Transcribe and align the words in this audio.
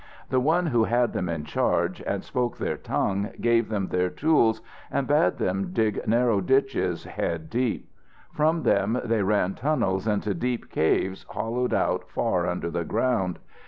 The 0.31 0.39
one 0.39 0.65
who 0.65 0.85
had 0.85 1.13
them 1.13 1.29
in 1.29 1.43
charge 1.43 2.01
and 2.07 2.23
spoke 2.23 2.57
their 2.57 2.75
tongue 2.75 3.29
gave 3.39 3.69
them 3.69 3.89
their 3.89 4.09
tools 4.09 4.59
and 4.89 5.05
bade 5.05 5.37
them 5.37 5.73
dig 5.73 6.07
narrow 6.07 6.41
ditches 6.41 7.03
head 7.03 7.51
deep. 7.51 7.87
From 8.33 8.63
them 8.63 8.99
they 9.05 9.21
ran 9.21 9.53
tunnels 9.53 10.07
into 10.07 10.33
deep 10.33 10.71
caves 10.71 11.23
hollowed 11.29 11.75
out 11.75 12.09
far 12.09 12.47
under 12.47 12.71
the 12.71 12.83
ground. 12.83 13.37